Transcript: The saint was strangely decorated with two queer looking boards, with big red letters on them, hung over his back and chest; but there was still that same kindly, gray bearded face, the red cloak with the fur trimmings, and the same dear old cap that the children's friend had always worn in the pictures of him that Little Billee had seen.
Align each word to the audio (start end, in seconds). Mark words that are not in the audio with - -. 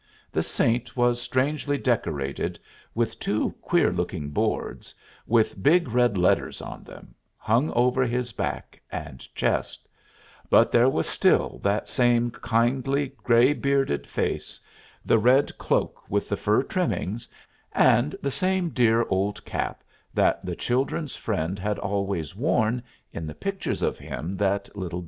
The 0.31 0.41
saint 0.41 0.97
was 0.97 1.21
strangely 1.21 1.77
decorated 1.77 2.57
with 2.95 3.19
two 3.19 3.51
queer 3.61 3.91
looking 3.91 4.31
boards, 4.31 4.95
with 5.27 5.61
big 5.61 5.89
red 5.89 6.17
letters 6.17 6.59
on 6.59 6.83
them, 6.83 7.13
hung 7.37 7.69
over 7.73 8.03
his 8.03 8.31
back 8.33 8.81
and 8.91 9.19
chest; 9.35 9.87
but 10.49 10.71
there 10.71 10.89
was 10.89 11.05
still 11.05 11.59
that 11.61 11.87
same 11.87 12.31
kindly, 12.31 13.09
gray 13.17 13.53
bearded 13.53 14.07
face, 14.07 14.59
the 15.05 15.19
red 15.19 15.55
cloak 15.59 16.09
with 16.09 16.29
the 16.29 16.37
fur 16.37 16.63
trimmings, 16.63 17.27
and 17.71 18.15
the 18.23 18.31
same 18.31 18.69
dear 18.69 19.03
old 19.07 19.45
cap 19.45 19.83
that 20.15 20.43
the 20.43 20.55
children's 20.55 21.15
friend 21.15 21.59
had 21.59 21.77
always 21.77 22.35
worn 22.35 22.81
in 23.13 23.27
the 23.27 23.35
pictures 23.35 23.83
of 23.83 23.99
him 23.99 24.35
that 24.37 24.65
Little 24.69 24.69
Billee 24.69 24.81
had 24.81 24.91
seen. 24.91 24.99